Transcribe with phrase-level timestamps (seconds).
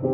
[0.00, 0.06] ¿Qué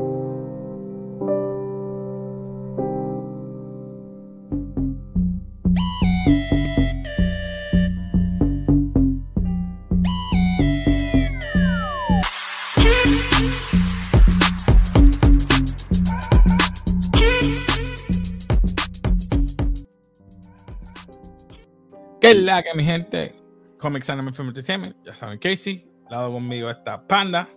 [22.33, 23.37] es la que mi gente?
[23.79, 27.49] Comics Anime Film Entertainment, ya saben, Casey, lado conmigo está Panda.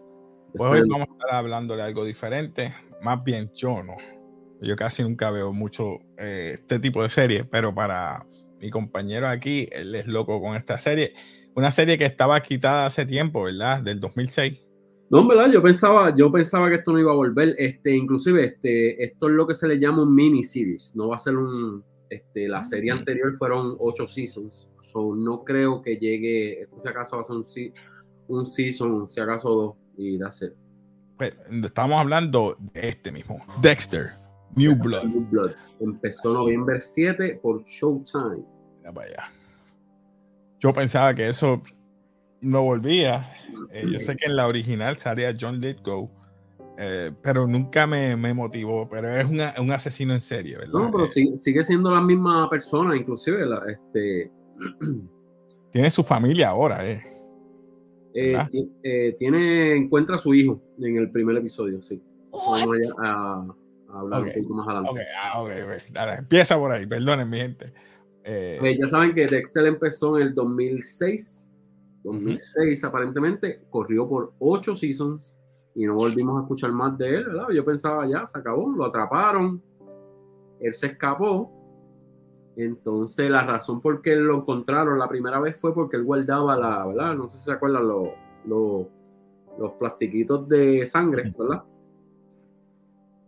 [0.54, 3.96] Pues hoy vamos a estar hablando de algo diferente, más bien yo no.
[4.62, 8.26] Yo casi nunca veo mucho eh, este tipo de series, pero para
[8.60, 11.14] mi compañero aquí, él es loco con esta serie.
[11.56, 13.82] Una serie que estaba quitada hace tiempo, ¿verdad?
[13.82, 14.70] Del 2006.
[15.10, 17.56] No, verdad, yo pensaba, yo pensaba que esto no iba a volver.
[17.58, 20.96] Este, inclusive, este, esto es lo que se le llama un mini series.
[20.96, 21.84] No va a ser un.
[22.10, 24.70] Este, la serie anterior fueron ocho seasons.
[24.82, 26.62] So, no creo que llegue.
[26.62, 27.44] Esto si acaso va a ser un,
[28.30, 29.76] un season, si acaso dos.
[29.98, 30.56] Y da ser.
[31.18, 33.42] Pues, estamos hablando de este mismo.
[33.62, 34.14] Dexter.
[34.56, 35.04] New Blood.
[35.04, 35.52] New Blood.
[35.82, 38.46] Empezó noviembre 7 por Showtime.
[38.94, 39.32] vaya.
[40.60, 41.62] Yo pensaba que eso
[42.42, 43.34] no volvía.
[43.72, 46.10] Eh, yo sé que en la original salía John Lithgow,
[46.78, 48.88] eh, pero nunca me, me, motivó.
[48.90, 50.74] Pero es una, un asesino en serie, ¿verdad?
[50.74, 53.46] No, pero Eh, sigue, sigue, siendo la misma persona, inclusive.
[53.46, 54.32] La, este,
[55.72, 57.04] tiene su familia ahora, ¿eh?
[59.18, 62.02] Tiene, encuentra a su hijo en el primer episodio, sí.
[62.32, 63.48] Vamos a, a,
[63.90, 64.42] a hablar okay.
[64.42, 64.92] un poco más adelante.
[64.92, 67.74] Okay, ah, okay, Dale, empieza por ahí, perdonen, mi gente.
[68.24, 71.52] Eh, ya saben que Dexter empezó en el 2006.
[72.04, 72.90] 2006 uh -huh.
[72.90, 75.38] aparentemente, corrió por ocho seasons
[75.76, 77.50] y no volvimos a escuchar más de él, ¿verdad?
[77.50, 79.62] Yo pensaba ya, se acabó, lo atraparon,
[80.60, 81.52] él se escapó.
[82.60, 86.86] Entonces la razón por qué lo encontraron la primera vez fue porque él guardaba la,
[86.88, 87.16] ¿verdad?
[87.16, 88.10] No sé si se acuerdan los,
[88.46, 88.88] los,
[89.58, 91.64] los plastiquitos de sangre, ¿verdad?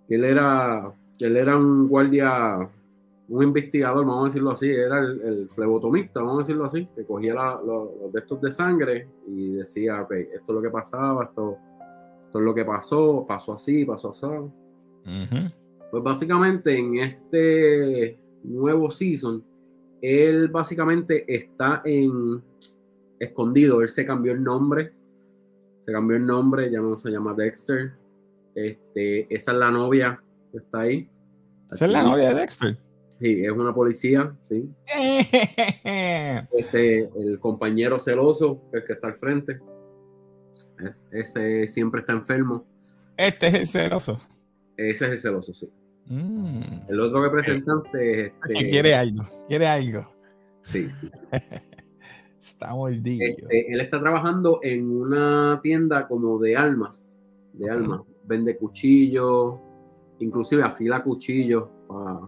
[0.09, 2.59] Él era, él era un guardia
[3.30, 7.06] un investigador, vamos a decirlo así, era el, el flebotomista, vamos a decirlo así, que
[7.06, 10.69] cogía la, lo, los de estos de sangre y decía, ok, esto es lo que
[10.69, 11.58] pasaba, esto,
[12.25, 14.25] esto es lo que pasó, pasó así, pasó así.
[14.25, 14.50] Uh
[15.06, 15.53] -huh.
[15.90, 19.44] Pues básicamente en este nuevo season,
[20.02, 22.41] él básicamente está en
[23.19, 24.94] escondido, él se cambió el nombre,
[25.79, 27.94] se cambió el nombre, ya no se llama Dexter,
[28.56, 31.09] este, esa es la novia que está ahí.
[31.72, 32.78] Esa es la novia de Dexter.
[33.19, 34.68] Sí, es una policía, sí.
[36.51, 39.59] Este, el compañero celoso, el que está al frente.
[40.80, 42.66] Es, ese siempre está enfermo.
[43.18, 44.19] Este es el celoso.
[44.75, 45.72] Ese es el celoso, sí.
[46.07, 46.89] Mm.
[46.89, 48.69] El otro representante es este.
[48.69, 50.07] Quiere algo, quiere algo.
[50.63, 51.25] Sí, sí, sí.
[52.39, 53.25] está mordido.
[53.25, 57.16] Este, él está trabajando en una tienda como de almas.
[57.53, 58.01] De almas.
[58.25, 59.56] Vende cuchillos,
[60.19, 62.22] inclusive afila cuchillos para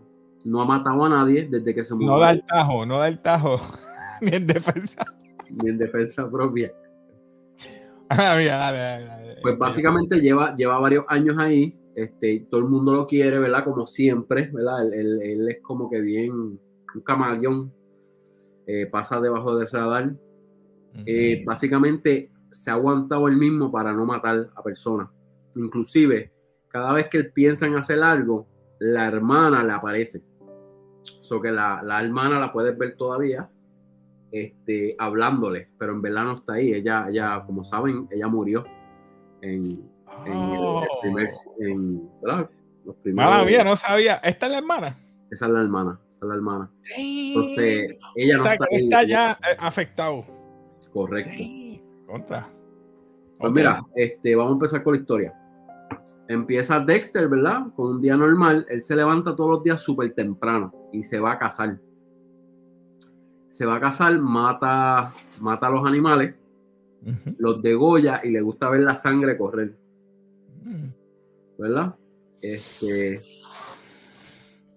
[0.45, 2.11] no ha matado a nadie desde que se murió.
[2.11, 3.59] No da el tajo, no da el tajo.
[4.21, 5.05] Ni en defensa.
[5.49, 6.71] Ni en defensa propia.
[8.15, 8.99] Ah.
[9.41, 11.75] Pues básicamente lleva, lleva varios años ahí.
[11.95, 13.63] Este, todo el mundo lo quiere, ¿verdad?
[13.63, 14.85] Como siempre, ¿verdad?
[14.85, 17.71] Él, él, él es como que bien un camaleón.
[18.65, 20.07] Eh, pasa debajo del radar.
[20.07, 21.03] Uh -huh.
[21.05, 25.09] eh, básicamente se ha aguantado él mismo para no matar a personas.
[25.55, 26.31] Inclusive,
[26.69, 28.47] cada vez que él piensa en hacer algo,
[28.79, 30.23] la hermana le aparece.
[31.19, 33.49] So que la, la, hermana la puedes ver todavía
[34.31, 36.73] este, hablándole, pero en verdad no está ahí.
[36.73, 38.65] Ella, ella como saben, ella murió
[39.41, 39.89] en,
[40.25, 40.83] en oh.
[41.03, 41.29] El, el, primer.
[41.59, 42.49] En, ¿verdad?
[42.85, 44.15] Los primeros, Mala mía, no sabía.
[44.15, 44.97] ¿Esta es la hermana?
[45.33, 46.71] Esa es la hermana, esa es la hermana.
[46.95, 50.25] Entonces, ella no o sea, está, ahí, está ya eh, afectado.
[50.91, 51.31] Correcto.
[52.05, 52.47] Contra.
[53.39, 53.63] Pues okay.
[53.63, 55.33] mira, este, vamos a empezar con la historia.
[56.27, 57.63] Empieza Dexter, ¿verdad?
[57.75, 58.65] Con un día normal.
[58.69, 61.79] Él se levanta todos los días súper temprano y se va a cazar.
[63.47, 66.35] Se va a cazar, mata, mata a los animales,
[67.01, 67.35] uh -huh.
[67.39, 69.75] los degolla y le gusta ver la sangre correr.
[71.57, 71.95] ¿Verdad?
[72.41, 73.21] Este,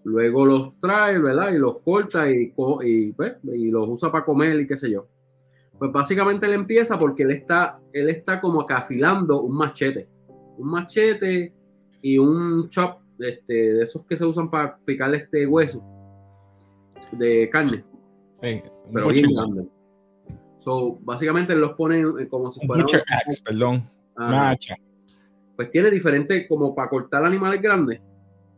[0.04, 1.52] luego los trae, ¿verdad?
[1.52, 2.52] Y los corta y,
[2.82, 5.08] y, pues, y los usa para comer y qué sé yo.
[5.78, 10.08] Pues básicamente él empieza porque él está, él está como que afilando un machete
[10.58, 11.52] un machete
[12.02, 15.82] y un chop este, de esos que se usan para picar este hueso
[17.12, 17.84] de carne.
[18.40, 18.62] Sí,
[18.92, 19.68] pero bien grande.
[20.58, 22.82] So, básicamente los pone como si fuera.
[22.82, 23.88] Butcher axe, perdón.
[24.16, 24.54] Ah.
[25.56, 28.00] Pues tiene diferentes, como para cortar animales grandes.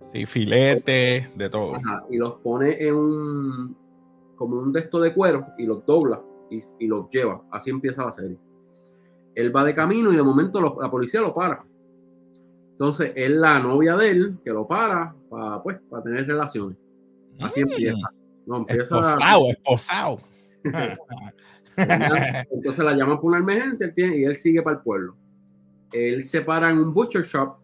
[0.00, 1.76] Sí, filete, de todo.
[1.76, 3.76] Ajá, y los pone en un.
[4.36, 7.42] como un de esto de cuero y los dobla y, y los lleva.
[7.50, 8.38] Así empieza la serie.
[9.34, 11.58] Él va de camino y de momento lo, la policía lo para
[12.70, 16.76] Entonces, es la novia de él que lo para para, pues, para tener relaciones.
[17.40, 17.68] Así Mm.
[17.70, 18.08] empieza.
[18.46, 20.18] No, empieza Esposado, esposado.
[22.50, 25.16] Entonces la llaman por una emergencia él tiene, y él sigue para el pueblo.
[25.92, 27.56] Él se para en un butcher shop.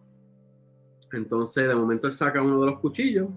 [1.13, 3.29] Entonces, de momento, él saca uno de los cuchillos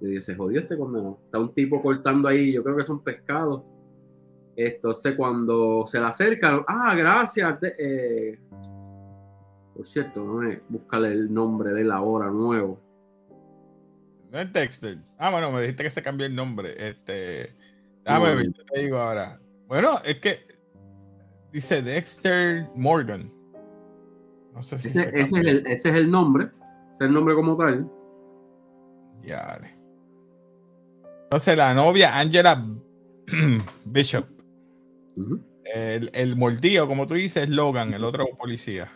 [0.00, 1.20] y dice: jodió este condenado.
[1.24, 3.62] Está un tipo cortando ahí, yo creo que son pescados.
[4.56, 7.60] Entonces, cuando se le acerca, ah, gracias.
[7.60, 8.38] de- eh,
[9.74, 12.78] por cierto, no es buscarle el nombre de él ahora nuevo.
[14.30, 14.98] No es Dexter.
[15.18, 16.74] Ah, bueno, me dijiste que se cambió el nombre.
[16.76, 17.54] Este.
[18.04, 18.52] Déjame No.
[18.72, 19.40] te digo ahora.
[19.68, 20.40] Bueno, es que
[21.52, 23.32] dice Dexter Morgan.
[24.52, 26.44] No sé si Ese, se ese es el, ese es el nombre.
[26.92, 27.90] Ese es el nombre como tal.
[29.22, 29.58] Ya.
[31.24, 32.66] Entonces, la novia Angela
[33.84, 34.26] Bishop.
[35.64, 38.90] El, el mordido, como tú dices, es Logan, el otro policía.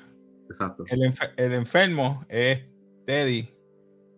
[0.46, 0.84] Exacto.
[0.88, 2.60] El, enfer- el enfermo es
[3.06, 3.48] Teddy.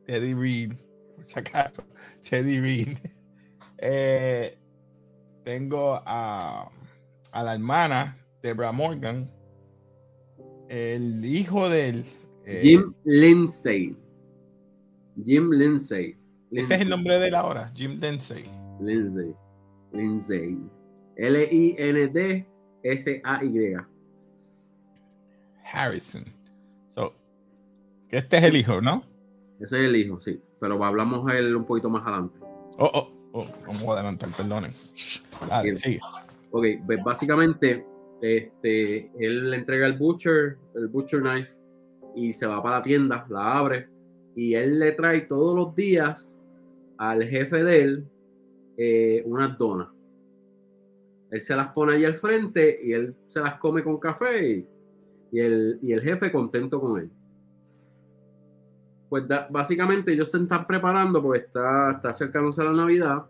[0.07, 0.73] Teddy Reed,
[1.15, 1.85] por si acaso.
[2.29, 2.97] Teddy Reed.
[3.79, 4.59] Eh,
[5.45, 6.71] tengo a,
[7.33, 9.31] a la hermana, Debra Morgan.
[10.69, 12.05] El hijo del.
[12.45, 13.97] eh, Jim Lindsay.
[15.25, 16.17] Jim Lindsay.
[16.53, 18.45] Ese es el nombre de él ahora, Jim Densey.
[18.81, 19.35] Lindsay.
[19.93, 20.57] Lindsay.
[21.17, 22.47] L-I-N-D-S-A-Y.
[25.73, 26.25] Harrison.
[26.89, 27.15] So,
[28.11, 29.03] este es el hijo, ¿no?
[29.61, 30.41] Ese es el hijo, sí.
[30.61, 32.39] Pero hablamos de él un poquito más adelante.
[32.79, 34.73] Oh, oh, oh, vamos a adelantar, perdonen.
[35.49, 36.01] Dale, sigue.
[36.51, 37.85] Ok, pues básicamente,
[38.21, 41.63] este, él le entrega el butcher, el butcher knife,
[42.15, 43.89] y se va para la tienda, la abre,
[44.35, 46.41] y él le trae todos los días
[46.99, 48.07] al jefe de él
[48.77, 49.89] eh, unas donas.
[51.31, 54.67] Él se las pone ahí al frente y él se las come con café
[55.31, 57.11] y, el, y el jefe contento con él.
[59.09, 63.25] Pues básicamente ellos se están preparando porque está, está acercándose a la Navidad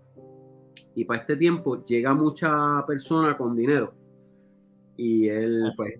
[0.94, 3.94] y para este tiempo llega mucha persona con dinero.
[4.98, 5.94] Y él, pues,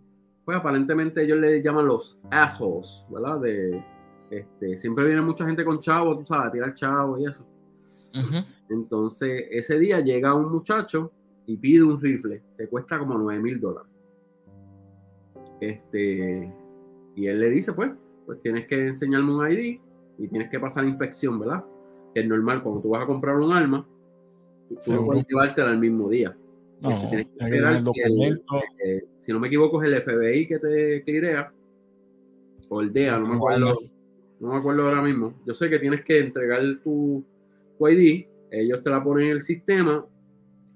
[0.44, 3.40] pues aparentemente ellos le llaman los assholes, ¿verdad?
[3.40, 3.82] De,
[4.30, 7.46] este, siempre viene mucha gente con chavo, tú sabes, a tirar chavo y eso.
[8.68, 11.12] Entonces, ese día llega un muchacho
[11.46, 13.90] y pide un rifle que cuesta como 9 mil dólares.
[15.60, 16.52] Este,
[17.14, 17.92] y él le dice, pues,
[18.26, 19.80] pues tienes que enseñarme un ID
[20.18, 21.64] y tienes que pasar inspección, ¿verdad?
[22.14, 23.86] Que es normal, cuando tú vas a comprar un arma,
[24.84, 26.36] tú no puedes llevártela el mismo día.
[26.80, 28.42] No, Este, que que que el-.
[28.84, 31.52] Eh, si no me equivoco, es el FBI que te clearea,
[32.70, 33.78] o el DEA, no me acuerdo,
[34.40, 35.34] no me acuerdo ahora mismo.
[35.46, 37.25] Yo sé que tienes que entregar tu,
[37.78, 40.06] tu ID, ellos te la ponen en el sistema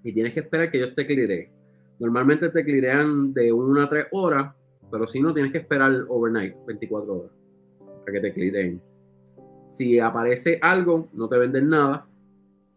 [0.03, 1.51] y tienes que esperar que ellos te cleareen.
[1.99, 4.53] Normalmente te clearean de una a tres horas,
[4.91, 7.33] pero si no, tienes que esperar overnight, 24 horas,
[8.01, 8.83] para que te cleareen.
[9.67, 12.07] Si aparece algo, no te venden nada.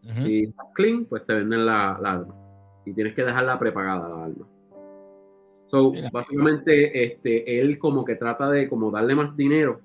[0.04, 0.22] Ujú.
[0.22, 2.45] Si estás clean, pues te venden la, la arma.
[2.86, 4.46] Y tienes que dejarla prepagada la arma.
[5.66, 6.08] So, Mira.
[6.12, 9.80] básicamente, este, él como que trata de como darle más dinero.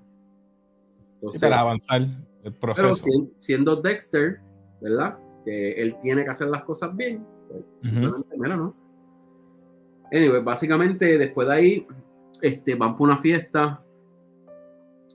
[1.16, 2.94] Entonces, para avanzar el pero proceso.
[2.96, 4.40] si- siendo Dexter,
[4.80, 5.18] ¿verdad?
[5.44, 7.26] Que él tiene que hacer las cosas bien.
[7.50, 8.74] pues, simplemente, mira, ¿no?
[10.14, 11.88] Anyway, básicamente, después de ahí,
[12.42, 13.80] este, van por una fiesta.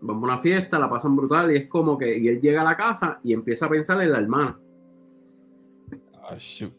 [0.03, 2.65] Van por una fiesta, la pasan brutal y es como que y él llega a
[2.65, 4.59] la casa y empieza a pensar en la hermana.
[6.29, 6.73] Ah, shoot.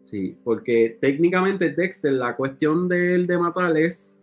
[0.00, 4.18] Sí, porque técnicamente Dexter, la cuestión de él de matar es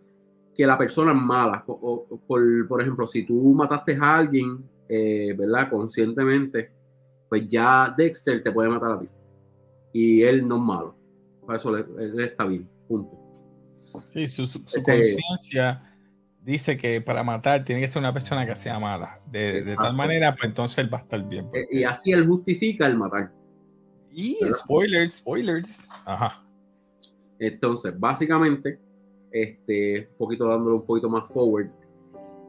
[0.54, 1.62] que la persona es mala.
[1.66, 5.68] O- o- por, por ejemplo, si tú mataste a alguien, eh, ¿verdad?
[5.70, 6.70] Conscientemente,
[7.28, 9.08] pues ya Dexter te puede matar a ti.
[9.92, 10.96] Y él no es malo.
[11.44, 12.68] Por eso él está bien.
[12.88, 13.18] Punto.
[14.12, 15.82] Sí, su, su- su conciencia
[16.42, 19.20] dice que para matar tiene que ser una persona que sea mala.
[19.30, 21.44] De, de tal manera, pues entonces él va a estar bien.
[21.46, 23.32] Eh, porque- Y así él justifica el matar.
[24.18, 24.56] Y ¿verdad?
[24.56, 25.88] spoilers, spoilers.
[26.06, 26.42] Ajá.
[27.38, 28.78] Entonces, básicamente,
[29.30, 31.68] este, un poquito dándole un poquito más forward,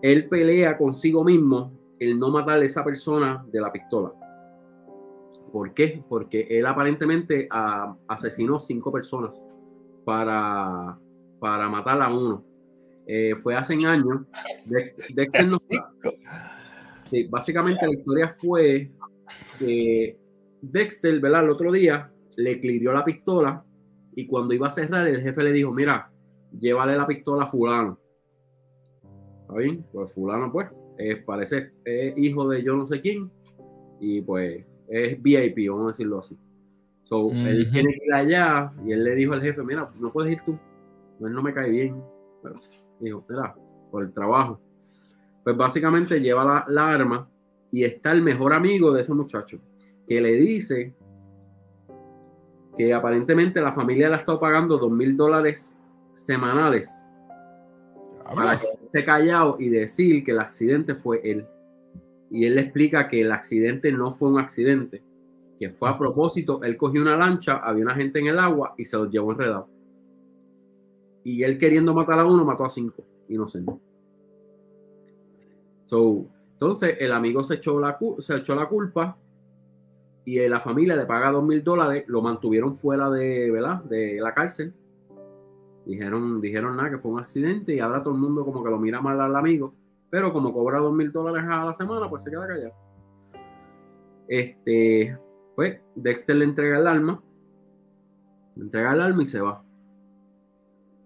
[0.02, 4.14] él pelea consigo mismo el no matar a esa persona de la pistola.
[5.52, 6.02] ¿Por qué?
[6.08, 9.46] Porque él aparentemente ah, asesinó cinco personas
[10.06, 10.98] para,
[11.40, 12.46] para matar a uno.
[13.08, 14.22] Eh, fue hace años.
[14.66, 15.58] Dex- Dexter no-
[17.10, 18.90] Sí, básicamente la historia fue
[19.60, 20.18] que
[20.72, 21.44] Dexter, ¿verdad?
[21.44, 23.64] El otro día le clirió la pistola
[24.16, 26.12] y cuando iba a cerrar, el jefe le dijo, mira,
[26.60, 28.00] llévale la pistola a fulano.
[29.42, 29.86] ¿Está bien?
[29.92, 33.32] Pues fulano, pues, eh, parece es hijo de yo no sé quién
[34.00, 36.38] y pues es VIP, vamos a decirlo así.
[37.04, 40.32] So, él tiene que ir allá y él le dijo al jefe, mira, no puedes
[40.34, 40.60] ir tú,
[41.22, 42.02] él no me cae bien.
[42.42, 42.60] Bueno,
[43.00, 43.56] dijo, mira,
[43.92, 44.60] por el trabajo.
[45.44, 47.30] Pues básicamente lleva la, la arma
[47.72, 49.60] y está el mejor amigo de ese muchacho,
[50.08, 50.96] que le dice
[52.76, 55.78] que aparentemente la familia le ha estado pagando dos mil dólares
[56.14, 57.08] semanales
[58.24, 61.46] para quedarse callado y decir que el accidente fue él.
[62.30, 65.02] Y él le explica que el accidente no fue un accidente,
[65.58, 68.86] que fue a propósito, él cogió una lancha, había una gente en el agua y
[68.86, 69.70] se los llevó enredado.
[71.24, 73.76] Y él queriendo matar a uno, mató a cinco, inocentes.
[75.84, 79.18] So, entonces el amigo se echó la, se echó la culpa
[80.28, 83.82] y la familia le paga dos mil dólares, lo mantuvieron fuera de, ¿verdad?
[83.86, 84.74] de la cárcel.
[85.86, 88.78] Dijeron, dijeron nada, que fue un accidente y ahora todo el mundo como que lo
[88.78, 89.74] mira mal al amigo,
[90.10, 92.74] pero como cobra dos mil dólares a la semana, pues se queda callado.
[94.28, 95.18] Este,
[95.56, 97.24] pues Dexter le entrega el arma,
[98.58, 99.64] le entrega el arma y se va.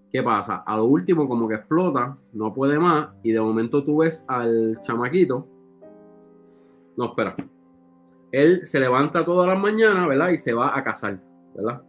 [0.09, 0.63] ¿Qué pasa?
[0.65, 4.79] A lo último como que explota, no puede más y de momento tú ves al
[4.81, 5.47] chamaquito.
[6.97, 7.35] No, espera.
[8.31, 10.29] Él se levanta todas las mañanas, ¿verdad?
[10.29, 11.21] Y se va a cazar,
[11.55, 11.81] ¿verdad?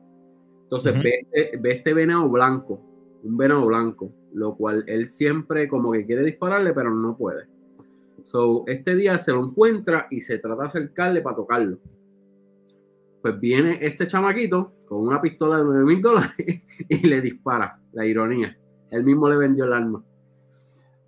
[0.62, 2.80] Entonces ve, este, ve, este venado blanco,
[3.22, 7.46] un venado blanco, lo cual él siempre como que quiere dispararle, pero no puede.
[8.22, 11.78] So, este día se lo encuentra y se trata de acercarle para tocarlo.
[13.20, 16.34] Pues viene este chamaquito con una pistola de 9 mil dólares
[16.88, 17.78] y le dispara.
[17.92, 18.56] La ironía.
[18.90, 20.02] Él mismo le vendió el arma.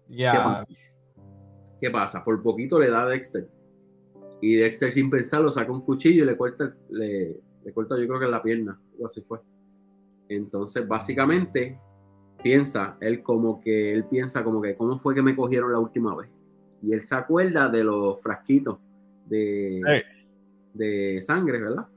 [0.09, 0.61] Ya.
[1.81, 2.23] ¿Qué, pasa?
[2.23, 3.49] Por poquito le da a Dexter.
[4.41, 8.19] Y Dexter sin pensarlo saca un cuchillo y le corta, le, le corta yo creo
[8.19, 8.81] que en la pierna.
[9.01, 9.41] O así fue.
[10.29, 11.79] Entonces, básicamente,
[12.43, 16.17] piensa, él como que, él piensa como que, ¿cómo fue que me cogieron la última
[16.17, 16.31] vez?
[16.83, 18.79] Y él se acuerda de los frasquitos
[19.27, 19.81] de,
[20.75, 21.89] de sangre, ¿verdad?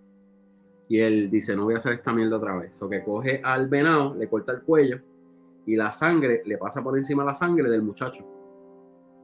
[0.89, 2.81] Y él dice, no voy a hacer esta mierda otra vez.
[2.81, 5.01] O que coge al venado, le corta el cuello
[5.65, 8.25] y la sangre le pasa por encima la sangre del muchacho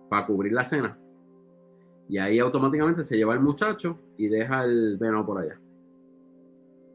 [0.10, 1.00] para cubrir la cena.
[2.10, 5.60] Y ahí automáticamente se lleva el muchacho y deja el venado por allá.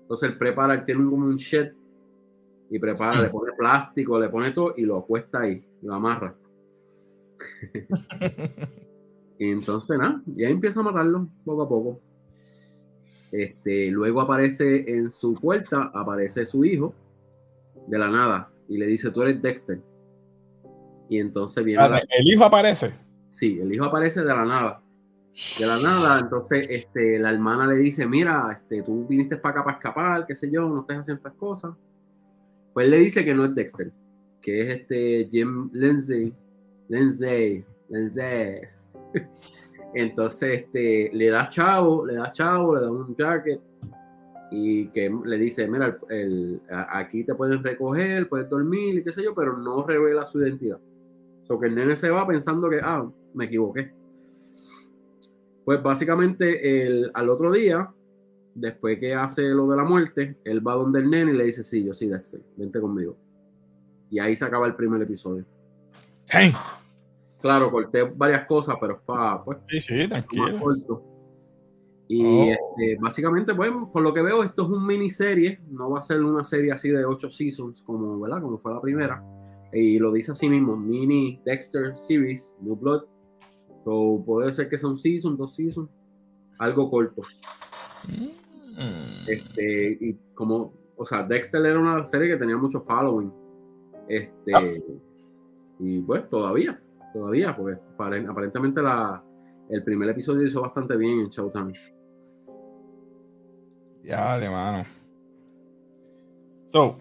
[0.02, 1.72] Entonces él prepara, él tiene como un shed
[2.70, 6.34] y prepara, le pone plástico, le pone todo y lo acuesta ahí, lo amarra.
[9.38, 12.00] y entonces nada, y ahí empieza a matarlo poco a poco.
[13.32, 16.94] Este, luego aparece en su puerta, aparece su hijo
[17.86, 19.80] de la nada y le dice, tú eres Dexter.
[21.08, 21.82] Y entonces viene...
[22.18, 22.94] ¿El hijo aparece?
[23.30, 24.82] Sí, el hijo aparece de la nada.
[25.58, 29.64] De la nada, entonces este, la hermana le dice, mira, este, tú viniste para acá
[29.64, 31.74] para escapar, qué sé yo, no estés haciendo estas cosas.
[32.74, 33.92] Pues él le dice que no es Dexter,
[34.42, 36.34] que es este Jim Lindsay,
[36.88, 38.62] Lindsay, Lindsay.
[39.94, 43.60] Entonces, este, le da chavo, le da chavo, le da un jacket
[44.50, 49.34] y que le dice, mira, el, aquí te pueden recoger, puedes dormir qué sé yo,
[49.34, 50.80] pero no revela su identidad.
[51.48, 53.97] O que el nene se va pensando que, ah, me equivoqué.
[55.68, 57.92] Pues básicamente el, al otro día,
[58.54, 61.62] después que hace lo de la muerte, él va donde el nene y le dice,
[61.62, 63.18] sí, yo sí, Dexter, vente conmigo.
[64.08, 65.44] Y ahí se acaba el primer episodio.
[66.26, 66.54] Hey.
[67.42, 71.04] Claro, corté varias cosas, pero es para, pues, sí, sí, tranquilo.
[72.08, 72.44] Y oh.
[72.44, 76.24] este, básicamente, pues, por lo que veo, esto es un miniserie, no va a ser
[76.24, 78.40] una serie así de ocho seasons, como, ¿verdad?
[78.40, 79.22] Como fue la primera.
[79.74, 83.17] Y lo dice así mismo, mini Dexter Series, New Blood.
[83.84, 85.88] So, puede ser que sea un season, dos seasons,
[86.58, 87.22] algo corto.
[88.08, 89.28] Mm.
[89.28, 93.32] Este, y como, o sea, Dexter era una serie que tenía mucho following.
[94.08, 94.62] Este, ah.
[95.78, 96.80] y pues todavía
[97.12, 97.80] todavía, porque
[98.28, 99.22] aparentemente la,
[99.70, 101.72] el primer episodio hizo bastante bien en Showtime.
[104.04, 104.86] Ya, de mano.
[106.66, 106.98] So,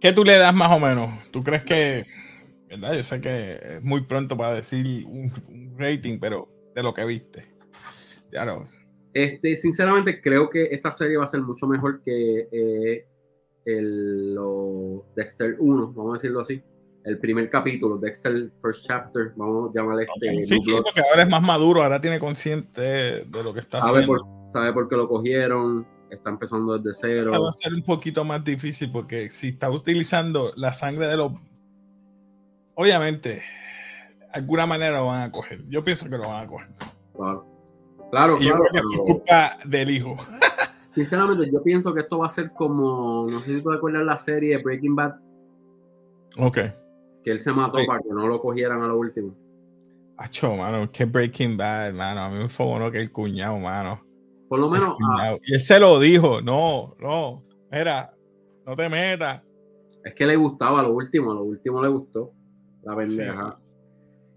[0.00, 1.10] ¿qué tú le das más o menos?
[1.30, 2.06] ¿Tú crees que,
[2.80, 2.96] verdad?
[2.96, 5.32] Yo sé que es muy pronto para decir un,
[5.76, 7.54] rating, pero de lo que viste.
[8.30, 8.64] Claro.
[9.14, 13.06] Este, sinceramente, creo que esta serie va a ser mucho mejor que eh,
[13.64, 14.36] el
[15.16, 16.62] Dexter 1, vamos a decirlo así
[17.04, 20.44] el primer capítulo, Dexter First Chapter, vamos a llamarle este.
[20.44, 24.00] Sí, sí, porque ahora es más maduro, ahora tiene consciente de lo que está sabe
[24.00, 24.24] haciendo.
[24.24, 27.42] Por, sabe por qué lo cogieron, está empezando desde cero.
[27.42, 31.32] va a ser un poquito más difícil porque si está utilizando la sangre de los.
[32.74, 35.66] Obviamente, de alguna manera lo van a coger.
[35.68, 36.68] Yo pienso que lo van a coger.
[37.14, 37.46] Claro,
[38.10, 38.36] claro.
[38.40, 40.16] Y claro, es culpa del hijo.
[40.94, 43.26] Sinceramente, yo pienso que esto va a ser como.
[43.28, 45.14] No sé si tú acuerdas la serie Breaking Bad.
[46.38, 46.58] Ok
[47.22, 49.34] que él se mató para que no lo cogieran a lo último.
[50.16, 52.20] Acho, mano, que Breaking Bad, mano.
[52.20, 54.04] A mí me fue bueno que el cuñado, mano.
[54.48, 54.96] Por lo menos.
[55.18, 58.14] Ah, y él se lo dijo, no, no, mira,
[58.66, 59.42] no te metas.
[60.04, 62.32] Es que le gustaba lo último, lo último le gustó.
[62.82, 63.58] La pendeja.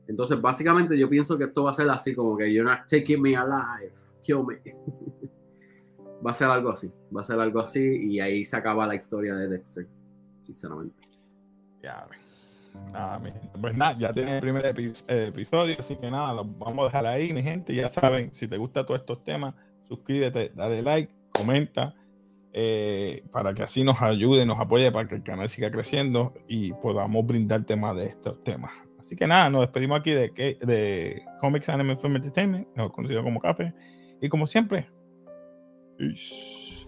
[0.07, 3.21] Entonces, básicamente, yo pienso que esto va a ser así, como que you're not taking
[3.21, 4.61] me alive, kill me.
[6.25, 8.95] va a ser algo así, va a ser algo así, y ahí se acaba la
[8.95, 9.87] historia de Dexter,
[10.41, 11.09] sinceramente.
[11.81, 12.05] Ya,
[13.61, 17.33] pues nada, ya tiene el primer episodio, así que nada, lo vamos a dejar ahí,
[17.33, 17.73] mi gente.
[17.73, 21.95] Ya saben, si te gustan todos estos temas, suscríbete, dale like, comenta,
[22.57, 26.71] eh, para que así nos ayude, nos apoye para que el canal siga creciendo y
[26.71, 28.71] podamos brindar temas de estos temas.
[28.97, 30.29] Así que nada, nos despedimos aquí de,
[30.61, 33.73] de Comics Anime Film Entertainment, conocido como Café.
[34.21, 34.89] Y como siempre,
[35.97, 36.85] peace.